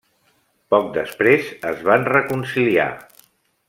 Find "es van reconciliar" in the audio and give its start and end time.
1.73-2.93